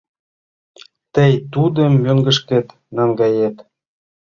[1.13, 3.55] —Тый тудым мӧҥгышкет наҥгает?